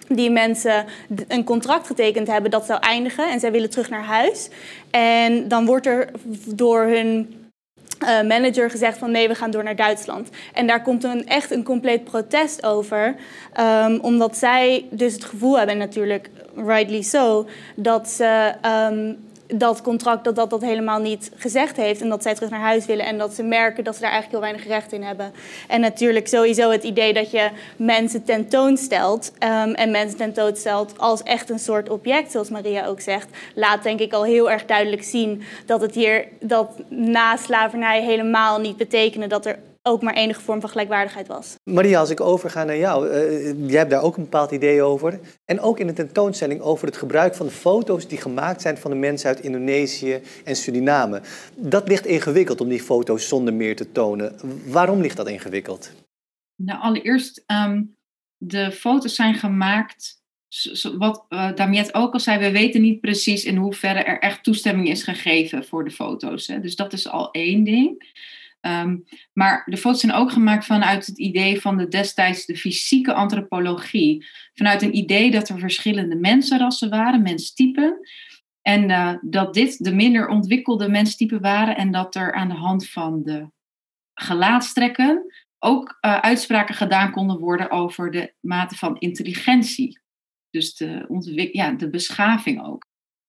[0.08, 0.84] die mensen
[1.28, 4.48] een contract getekend hebben dat zou eindigen en zij willen terug naar huis.
[4.90, 6.10] En dan wordt er
[6.46, 7.44] door hun
[8.02, 10.30] uh, manager gezegd van nee, we gaan door naar Duitsland.
[10.54, 13.16] En daar komt een, echt een compleet protest over,
[13.60, 18.54] um, omdat zij dus het gevoel hebben, natuurlijk rightly so, dat ze
[18.90, 22.00] um, dat contract dat, dat dat helemaal niet gezegd heeft.
[22.00, 23.06] En dat zij terug naar huis willen.
[23.06, 25.32] En dat ze merken dat ze daar eigenlijk heel weinig recht in hebben.
[25.68, 29.32] En natuurlijk sowieso het idee dat je mensen tentoonstelt.
[29.38, 33.28] Um, en mensen tentoonstelt als echt een soort object, zoals Maria ook zegt.
[33.54, 38.60] Laat denk ik al heel erg duidelijk zien dat het hier dat na slavernij helemaal
[38.60, 41.54] niet betekende dat er ook maar enige vorm van gelijkwaardigheid was.
[41.64, 45.20] Maria, als ik overga naar jou, uh, jij hebt daar ook een bepaald idee over.
[45.44, 48.90] En ook in de tentoonstelling over het gebruik van de foto's die gemaakt zijn van
[48.90, 51.20] de mensen uit Indonesië en Suriname.
[51.54, 54.36] Dat ligt ingewikkeld om die foto's zonder meer te tonen.
[54.66, 55.92] Waarom ligt dat ingewikkeld?
[56.56, 57.96] Nou, allereerst, um,
[58.36, 60.24] de foto's zijn gemaakt
[60.98, 64.88] wat uh, Damiet ook al zei, we weten niet precies in hoeverre er echt toestemming
[64.88, 66.46] is gegeven voor de foto's.
[66.46, 66.60] Hè.
[66.60, 68.14] Dus dat is al één ding.
[68.66, 73.12] Um, maar de foto's zijn ook gemaakt vanuit het idee van de destijds de fysieke
[73.12, 74.26] antropologie.
[74.54, 77.98] Vanuit een idee dat er verschillende mensenrassen waren, menstypen.
[78.62, 81.76] En uh, dat dit de minder ontwikkelde menstypen waren.
[81.76, 83.50] En dat er aan de hand van de
[84.14, 90.00] gelaatstrekken ook uh, uitspraken gedaan konden worden over de mate van intelligentie.
[90.50, 92.85] Dus de, ja, de beschaving ook.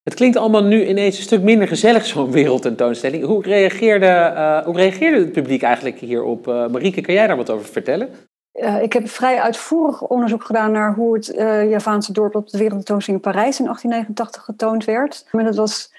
[0.08, 3.26] Het klinkt allemaal nu ineens een stuk minder gezellig, zo'n wereldtentoonstelling.
[3.26, 6.48] Hoe reageerde, uh, hoe reageerde het publiek eigenlijk hierop?
[6.48, 8.10] Uh, Marieke, kan jij daar wat over vertellen?
[8.54, 11.26] Uh, ik heb vrij uitvoerig onderzoek gedaan naar hoe het
[11.70, 15.28] Javaanse dorp op de wereldtentoonstelling in Parijs in 1889 getoond werd.
[15.32, 15.94] En dat was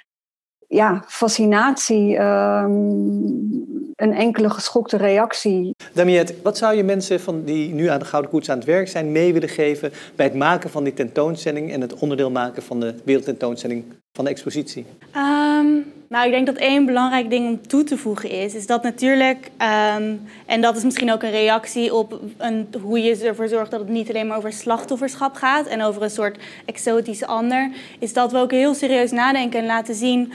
[0.66, 5.75] ja, fascinatie, um, een enkele geschokte reactie.
[5.92, 8.88] Damiette, wat zou je mensen van die nu aan de Gouden Koets aan het werk
[8.88, 12.81] zijn mee willen geven bij het maken van die tentoonstelling en het onderdeel maken van
[12.81, 14.87] de wereldtentoonstelling van de expositie?
[15.16, 18.83] Um, nou, ik denk dat één belangrijk ding om toe te voegen is, is dat
[18.83, 19.51] natuurlijk,
[19.96, 23.81] um, en dat is misschien ook een reactie op een, hoe je ervoor zorgt dat
[23.81, 28.33] het niet alleen maar over slachtofferschap gaat en over een soort exotische ander, is dat
[28.33, 30.33] we ook heel serieus nadenken en laten zien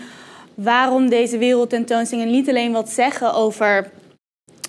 [0.53, 3.91] waarom deze wereldtentoonstellingen niet alleen wat zeggen over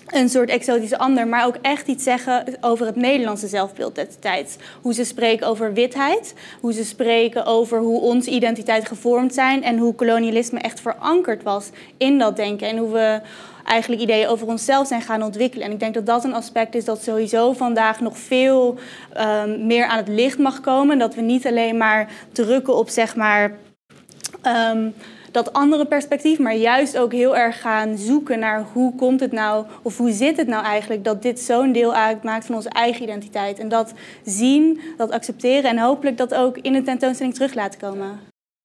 [0.05, 4.55] een soort exotische ander, maar ook echt iets zeggen over het Nederlandse zelfbeeld destijds.
[4.81, 9.77] Hoe ze spreken over witheid, hoe ze spreken over hoe onze identiteit gevormd zijn en
[9.77, 13.21] hoe kolonialisme echt verankerd was in dat denken en hoe we
[13.65, 15.65] eigenlijk ideeën over onszelf zijn gaan ontwikkelen.
[15.65, 18.77] En ik denk dat dat een aspect is dat sowieso vandaag nog veel
[19.17, 20.99] um, meer aan het licht mag komen.
[20.99, 23.57] Dat we niet alleen maar drukken op zeg maar.
[24.71, 24.93] Um,
[25.35, 29.65] dat andere perspectief, maar juist ook heel erg gaan zoeken naar hoe komt het nou,
[29.81, 33.59] of hoe zit het nou eigenlijk dat dit zo'n deel uitmaakt van onze eigen identiteit.
[33.59, 33.93] En dat
[34.23, 38.19] zien, dat accepteren en hopelijk dat ook in een tentoonstelling terug laten komen.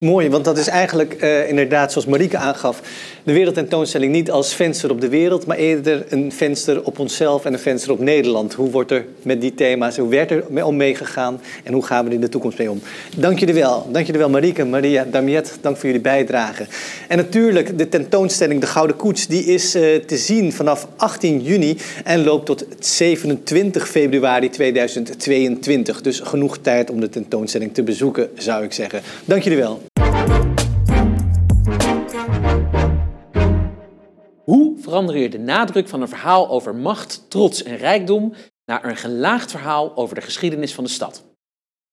[0.05, 2.81] Mooi, want dat is eigenlijk uh, inderdaad, zoals Marieke aangaf,
[3.23, 7.53] de wereldtentoonstelling niet als venster op de wereld, maar eerder een venster op onszelf en
[7.53, 8.55] een venster op Nederland.
[8.55, 12.09] Hoe wordt er met die thema's, hoe werd er om meegegaan en hoe gaan we
[12.09, 12.81] er in de toekomst mee om?
[13.17, 13.89] Dank jullie wel.
[13.93, 16.67] Dank jullie wel Marieke, Maria, Damiet, dank voor jullie bijdrage.
[17.09, 21.77] En natuurlijk, de tentoonstelling De Gouden Koets, die is uh, te zien vanaf 18 juni
[22.05, 26.01] en loopt tot 27 februari 2022.
[26.01, 29.01] Dus genoeg tijd om de tentoonstelling te bezoeken, zou ik zeggen.
[29.25, 29.90] Dank jullie wel.
[34.45, 38.33] Hoe verander je de nadruk van een verhaal over macht, trots en rijkdom
[38.65, 41.25] naar een gelaagd verhaal over de geschiedenis van de stad?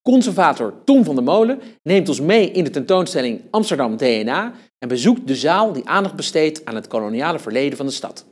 [0.01, 5.27] Conservator Tom van der Molen neemt ons mee in de tentoonstelling Amsterdam DNA en bezoekt
[5.27, 8.25] de zaal die aandacht besteedt aan het koloniale verleden van de stad.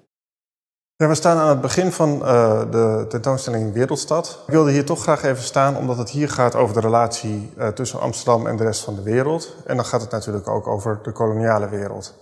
[0.96, 4.44] We staan aan het begin van uh, de tentoonstelling Wereldstad.
[4.48, 7.68] Ik wilde hier toch graag even staan, omdat het hier gaat over de relatie uh,
[7.68, 9.56] tussen Amsterdam en de rest van de wereld.
[9.66, 12.14] En dan gaat het natuurlijk ook over de koloniale wereld.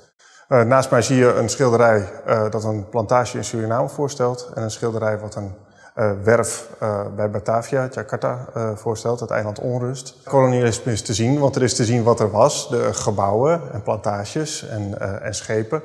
[0.49, 2.09] Uh, naast mij zie je een schilderij
[2.49, 4.51] dat een plantage in Suriname voorstelt.
[4.53, 5.55] En een schilderij wat een
[6.23, 6.69] werf
[7.15, 10.15] bij Batavia, Jakarta, voorstelt, het eiland Onrust.
[10.23, 12.69] Kolonialisme is te zien, want er is te zien wat er was.
[12.69, 15.81] De gebouwen en plantages en, en schepen.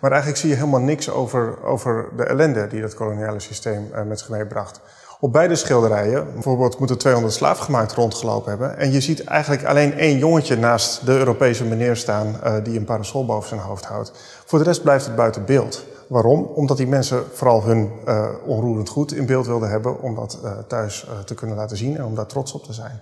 [0.00, 4.02] Maar eigenlijk zie je helemaal niks over, over de ellende die dat koloniale systeem uh,
[4.02, 4.80] met zich meebracht.
[5.20, 8.76] Op beide schilderijen, bijvoorbeeld moeten 200 slaafgemaakt rondgelopen hebben.
[8.76, 12.84] En je ziet eigenlijk alleen één jongetje naast de Europese meneer staan uh, die een
[12.84, 14.12] parasol boven zijn hoofd houdt.
[14.44, 15.84] Voor de rest blijft het buiten beeld.
[16.06, 16.42] Waarom?
[16.44, 21.06] Omdat die mensen vooral hun uh, onroerend goed in beeld wilden hebben om dat thuis
[21.24, 23.00] te kunnen laten zien en om daar trots op te zijn.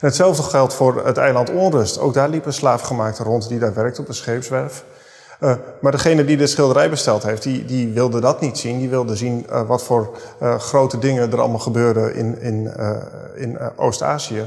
[0.00, 1.98] En hetzelfde geldt voor het eiland Onrust.
[1.98, 4.84] Ook daar liepen slaafgemaakte rond die daar werkte op de scheepswerf.
[5.40, 8.78] Uh, maar degene die de schilderij besteld heeft, die, die wilde dat niet zien.
[8.78, 12.72] Die wilde zien uh, wat voor uh, grote dingen er allemaal gebeurden in, in,
[13.34, 14.44] in Oost-Azië.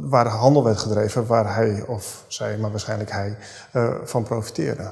[0.00, 3.36] waar handel werd gedreven, waar hij of zij, maar waarschijnlijk hij,
[4.04, 4.90] van profiteerde.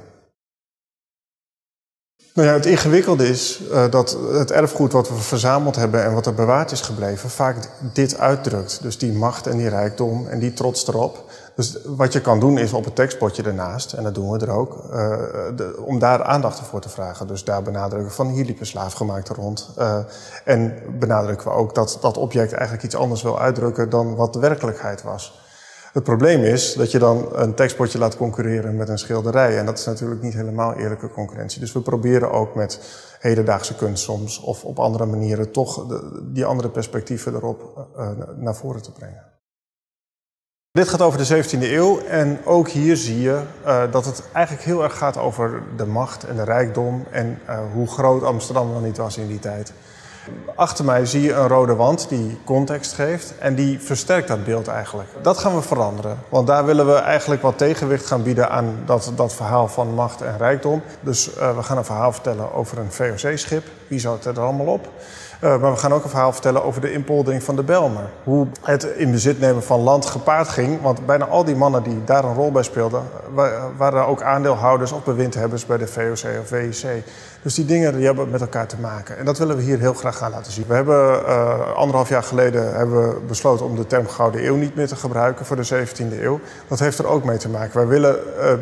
[2.34, 6.34] Nou ja, het ingewikkelde is dat het erfgoed wat we verzameld hebben en wat er
[6.34, 7.56] bewaard is gebleven, vaak
[7.92, 8.82] dit uitdrukt.
[8.82, 11.24] Dus die macht en die rijkdom en die trots erop.
[11.54, 14.50] Dus wat je kan doen is op het tekstbordje ernaast, en dat doen we er
[14.50, 14.82] ook,
[15.56, 17.26] de, om daar aandacht voor te vragen.
[17.26, 19.70] Dus daar benadrukken van hier liepen slaafgemaakte rond.
[19.78, 19.98] Uh,
[20.44, 24.38] en benadrukken we ook dat dat object eigenlijk iets anders wil uitdrukken dan wat de
[24.38, 25.42] werkelijkheid was.
[25.92, 29.58] Het probleem is dat je dan een tekstbordje laat concurreren met een schilderij.
[29.58, 31.60] En dat is natuurlijk niet helemaal eerlijke concurrentie.
[31.60, 32.80] Dus we proberen ook met
[33.18, 35.86] hedendaagse kunst soms of op andere manieren toch
[36.22, 39.33] die andere perspectieven erop uh, naar voren te brengen.
[40.78, 44.66] Dit gaat over de 17e eeuw en ook hier zie je uh, dat het eigenlijk
[44.66, 48.80] heel erg gaat over de macht en de rijkdom en uh, hoe groot Amsterdam wel
[48.80, 49.72] niet was in die tijd.
[50.54, 54.68] Achter mij zie je een rode wand die context geeft en die versterkt dat beeld
[54.68, 55.08] eigenlijk.
[55.22, 59.12] Dat gaan we veranderen, want daar willen we eigenlijk wat tegenwicht gaan bieden aan dat,
[59.16, 60.82] dat verhaal van macht en rijkdom.
[61.00, 63.64] Dus uh, we gaan een verhaal vertellen over een VOC-schip.
[63.88, 64.88] Wie zat er allemaal op?
[65.40, 68.10] Uh, maar we gaan ook een verhaal vertellen over de inpoldering van de Belmer.
[68.24, 70.82] Hoe het in bezit nemen van land gepaard ging.
[70.82, 73.02] Want bijna al die mannen die daar een rol bij speelden...
[73.76, 77.02] waren ook aandeelhouders of bewindhebbers bij de VOC of VIC.
[77.44, 79.18] Dus die dingen die hebben met elkaar te maken.
[79.18, 80.64] En dat willen we hier heel graag gaan laten zien.
[80.68, 84.74] We hebben uh, anderhalf jaar geleden hebben we besloten om de term Gouden Eeuw niet
[84.74, 86.40] meer te gebruiken voor de 17e eeuw.
[86.68, 87.76] Dat heeft er ook mee te maken.
[87.76, 88.52] Wij willen uh,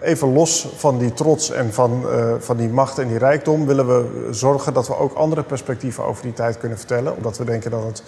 [0.00, 3.66] even los van die trots en van, uh, van die macht en die rijkdom...
[3.66, 7.16] willen we zorgen dat we ook andere perspectieven over die tijd kunnen vertellen.
[7.16, 8.02] Omdat we denken dat het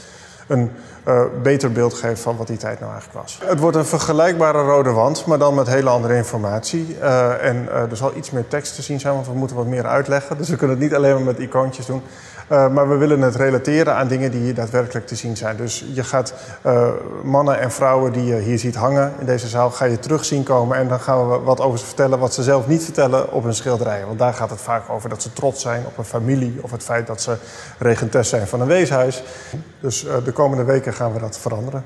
[0.47, 0.71] een
[1.09, 3.41] uh, beter beeld geeft van wat die tijd nou eigenlijk was.
[3.45, 6.97] Het wordt een vergelijkbare rode wand, maar dan met hele andere informatie.
[7.01, 9.67] Uh, en uh, er zal iets meer tekst te zien zijn, want we moeten wat
[9.67, 10.39] meer uitleggen.
[10.39, 12.03] Dus we kunnen het niet alleen maar met icoontjes doen.
[12.53, 15.57] Uh, maar we willen het relateren aan dingen die hier daadwerkelijk te zien zijn.
[15.57, 16.35] Dus je gaat
[16.67, 16.89] uh,
[17.23, 20.43] mannen en vrouwen die je hier ziet hangen in deze zaal, ga je terug zien
[20.43, 20.77] komen.
[20.77, 23.55] En dan gaan we wat over ze vertellen wat ze zelf niet vertellen op hun
[23.55, 24.07] schilderijen.
[24.07, 26.83] Want daar gaat het vaak over dat ze trots zijn op een familie of het
[26.83, 27.37] feit dat ze
[27.79, 29.23] regentes zijn van een weeshuis.
[29.81, 31.85] Dus uh, de komende weken gaan we dat veranderen.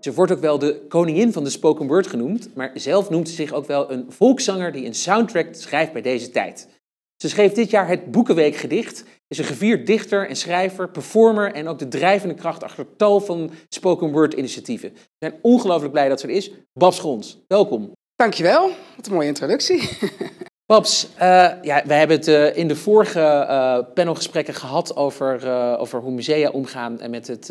[0.00, 3.34] Ze wordt ook wel de koningin van de spoken word genoemd, maar zelf noemt ze
[3.34, 6.68] zich ook wel een volkszanger die een soundtrack schrijft bij deze tijd.
[7.16, 11.78] Ze schreef dit jaar het Boekenweekgedicht, is een gevierd dichter en schrijver, performer en ook
[11.78, 14.92] de drijvende kracht achter tal van spoken word initiatieven.
[14.92, 16.50] We zijn ongelooflijk blij dat ze er is.
[16.72, 17.92] Bab Schons, welkom.
[18.16, 19.88] Dankjewel, wat een mooie introductie.
[20.72, 21.20] Babs, uh,
[21.62, 26.50] ja, we hebben het uh, in de vorige uh, panelgesprekken gehad over, over hoe musea
[26.50, 27.46] omgaan met het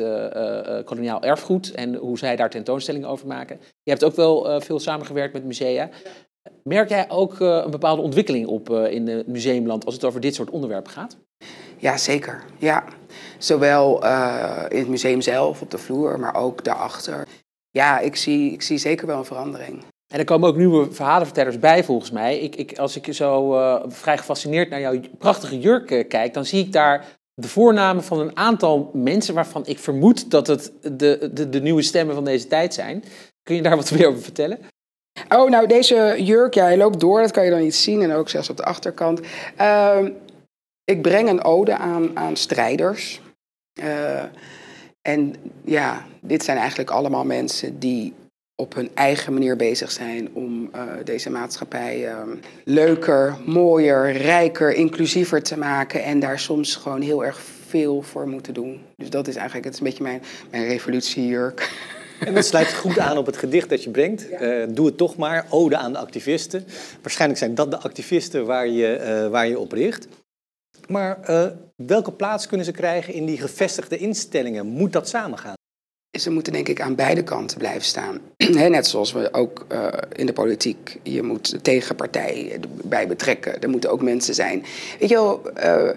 [0.86, 3.60] koloniaal erfgoed en hoe zij daar tentoonstellingen over maken.
[3.84, 5.90] Je hebt ook wel veel samengewerkt met musea.
[6.64, 10.50] Merk jij ook een bepaalde ontwikkeling op in het museumland als het over dit soort
[10.50, 11.18] onderwerpen gaat?
[11.78, 12.44] Ja, zeker.
[12.58, 12.84] Ja.
[13.38, 14.04] Zowel
[14.70, 17.28] in het museum zelf, op de vloer, maar ook daarachter.
[17.72, 19.84] Ja, ik zie, ik zie zeker wel een verandering.
[20.08, 22.40] En er komen ook nieuwe verhalenvertellers bij, volgens mij.
[22.40, 26.46] Ik, ik, als ik zo uh, vrij gefascineerd naar jouw prachtige jurk uh, kijk, dan
[26.46, 31.30] zie ik daar de voornamen van een aantal mensen waarvan ik vermoed dat het de,
[31.34, 33.04] de, de nieuwe stemmen van deze tijd zijn.
[33.44, 34.60] Kun je daar wat meer over vertellen?
[35.30, 38.02] Oh, nou, deze jurk, ja, loopt door, dat kan je dan niet zien.
[38.02, 39.22] En ook zelfs op de achterkant.
[39.62, 40.08] Uh,
[40.84, 43.22] ik breng een ode aan, aan strijders.
[43.80, 44.24] Uh,
[45.02, 48.14] en ja, dit zijn eigenlijk allemaal mensen die
[48.62, 52.18] op hun eigen manier bezig zijn om uh, deze maatschappij uh,
[52.64, 56.04] leuker, mooier, rijker, inclusiever te maken.
[56.04, 58.82] En daar soms gewoon heel erg veel voor moeten doen.
[58.96, 61.72] Dus dat is eigenlijk, het is een beetje mijn, mijn revolutiejurk.
[62.20, 64.28] En dat sluit goed aan op het gedicht dat je brengt.
[64.30, 64.62] Ja.
[64.62, 66.66] Uh, doe het toch maar, ode aan de activisten.
[67.02, 70.08] Waarschijnlijk zijn dat de activisten waar je, waar je op richt.
[70.88, 71.20] Maar
[71.76, 74.66] welke plaats kunnen ze krijgen in die gevestigde instellingen?
[74.66, 75.57] Moet dat samengaan?
[76.20, 78.20] Ze moeten denk ik aan beide kanten blijven staan.
[78.54, 83.62] Net zoals we ook uh, in de politiek, je moet de tegenpartij bij betrekken.
[83.62, 84.66] Er moeten ook mensen zijn.
[85.00, 85.90] Weet je wel, uh,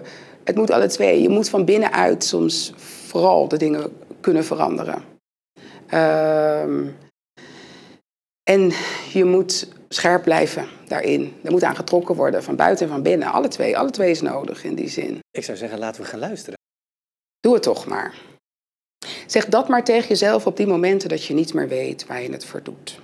[0.43, 1.21] het moet alle twee.
[1.21, 2.73] Je moet van binnenuit soms
[3.07, 5.03] vooral de dingen kunnen veranderen.
[5.93, 6.61] Uh,
[8.43, 8.71] en
[9.13, 11.33] je moet scherp blijven daarin.
[11.43, 13.31] Er moet aan getrokken worden, van buiten en van binnen.
[13.31, 15.19] Alle twee, alle twee is nodig in die zin.
[15.31, 16.59] Ik zou zeggen, laten we gaan luisteren.
[17.39, 18.15] Doe het toch maar.
[19.25, 22.31] Zeg dat maar tegen jezelf op die momenten dat je niet meer weet waar je
[22.31, 22.99] het voor doet.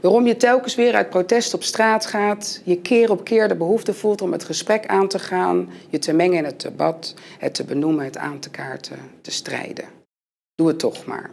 [0.00, 3.94] Waarom je telkens weer uit protest op straat gaat, je keer op keer de behoefte
[3.94, 7.64] voelt om het gesprek aan te gaan, je te mengen in het debat, het te
[7.64, 9.84] benoemen, het aan te kaarten, te strijden.
[10.54, 11.30] Doe het toch maar.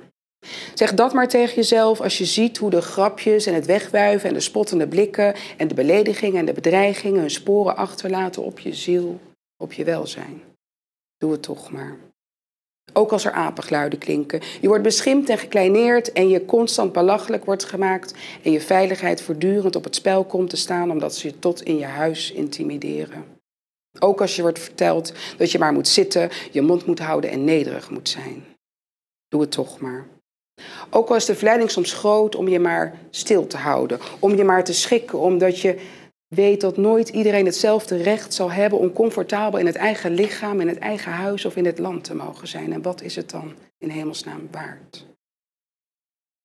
[0.74, 4.36] Zeg dat maar tegen jezelf als je ziet hoe de grapjes en het wegwuiven en
[4.36, 9.20] de spottende blikken en de beledigingen en de bedreigingen hun sporen achterlaten op je ziel,
[9.58, 10.42] op je welzijn.
[11.18, 11.98] Doe het toch maar.
[12.94, 14.42] Ook als er apengeluiden klinken.
[14.62, 18.14] Je wordt beschimpt en gekleineerd en je constant belachelijk wordt gemaakt.
[18.44, 21.78] En je veiligheid voortdurend op het spel komt te staan omdat ze je tot in
[21.78, 23.26] je huis intimideren.
[24.00, 27.44] Ook als je wordt verteld dat je maar moet zitten, je mond moet houden en
[27.44, 28.46] nederig moet zijn.
[29.28, 30.08] Doe het toch maar.
[30.90, 34.44] Ook al is de verleiding soms groot om je maar stil te houden, om je
[34.44, 35.80] maar te schikken, omdat je
[36.28, 40.68] weet dat nooit iedereen hetzelfde recht zal hebben om comfortabel in het eigen lichaam, in
[40.68, 42.74] het eigen huis of in het land te mogen zijn.
[42.74, 45.15] En wat is het dan in hemelsnaam waard?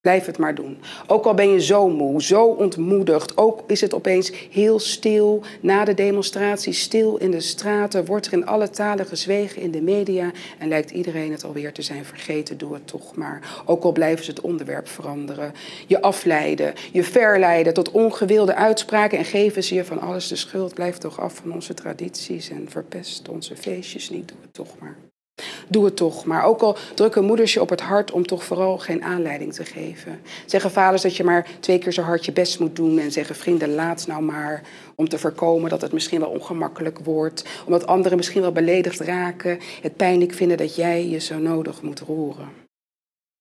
[0.00, 0.78] Blijf het maar doen.
[1.06, 5.84] Ook al ben je zo moe, zo ontmoedigd, ook is het opeens heel stil na
[5.84, 10.30] de demonstratie, stil in de straten, wordt er in alle talen gezwegen in de media
[10.58, 13.62] en lijkt iedereen het alweer te zijn vergeten, doe het toch maar.
[13.64, 15.52] Ook al blijven ze het onderwerp veranderen,
[15.86, 20.74] je afleiden, je verleiden tot ongewilde uitspraken en geven ze je van alles de schuld.
[20.74, 25.09] Blijf toch af van onze tradities en verpest onze feestjes niet, doe het toch maar.
[25.68, 26.24] Doe het toch.
[26.24, 29.64] Maar ook al drukken moeders je op het hart om toch vooral geen aanleiding te
[29.64, 30.20] geven.
[30.46, 32.98] Zeggen vaders dat je maar twee keer zo hard je best moet doen.
[32.98, 34.62] En zeggen vrienden, laat nou maar.
[34.94, 37.44] Om te voorkomen dat het misschien wel ongemakkelijk wordt.
[37.64, 39.58] Omdat anderen misschien wel beledigd raken.
[39.82, 42.68] Het pijnlijk vinden dat jij je zo nodig moet roeren.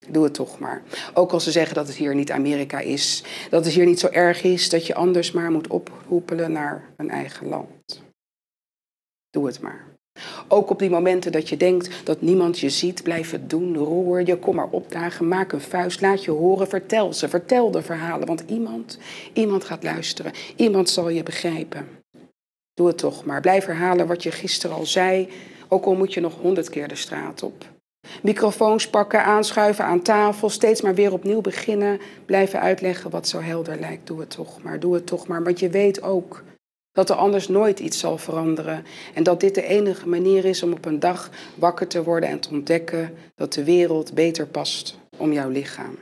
[0.08, 0.84] Doe het toch maar.
[1.14, 3.24] Ook als ze zeggen dat het hier niet Amerika is.
[3.50, 7.10] Dat het hier niet zo erg is dat je anders maar moet oproepelen naar een
[7.10, 8.04] eigen land.
[9.30, 9.99] Doe het maar.
[10.48, 14.26] Ook op die momenten dat je denkt dat niemand je ziet, blijf het doen, roer
[14.26, 18.28] je, kom maar opdagen, maak een vuist, laat je horen, vertel ze, vertel de verhalen,
[18.28, 18.98] want iemand,
[19.34, 21.88] iemand gaat luisteren, iemand zal je begrijpen.
[22.74, 25.30] Doe het toch maar, blijf herhalen wat je gisteren al zei,
[25.68, 27.66] ook al moet je nog honderd keer de straat op.
[28.22, 33.80] Microfoons pakken, aanschuiven aan tafel, steeds maar weer opnieuw beginnen, blijven uitleggen wat zo helder
[33.80, 34.08] lijkt.
[34.08, 36.44] Doe het toch maar, doe het toch maar, want je weet ook
[37.00, 38.86] dat er anders nooit iets zal veranderen.
[39.14, 42.40] En dat dit de enige manier is om op een dag wakker te worden en
[42.40, 45.98] te ontdekken dat de wereld beter past om jouw lichaam.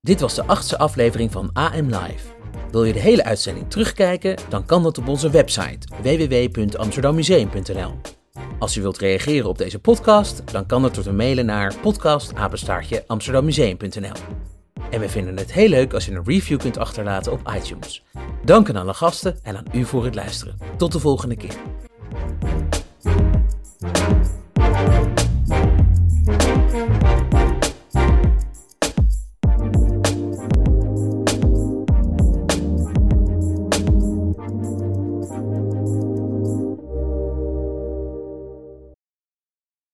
[0.00, 2.34] Dit was de achtste aflevering van AM Live.
[2.70, 4.36] Wil je de hele uitzending terugkijken?
[4.48, 8.16] Dan kan dat op onze website www.amsterdammuseum.nl.
[8.58, 14.14] Als je wilt reageren op deze podcast, dan kan dat door te mailen naar podcast@amsterdammuseum.nl.
[14.90, 18.04] En we vinden het heel leuk als je een review kunt achterlaten op iTunes.
[18.44, 20.58] Dank aan alle gasten en aan u voor het luisteren.
[20.76, 21.56] Tot de volgende keer.